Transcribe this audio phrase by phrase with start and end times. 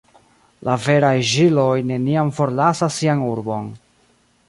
[0.67, 3.73] La veraj ĵiloj neniam forlasas sian urbon.